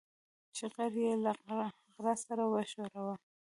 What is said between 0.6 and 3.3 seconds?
غر يې له غره سره وښوراوه.